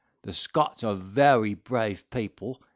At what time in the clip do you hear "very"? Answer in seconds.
0.95-1.53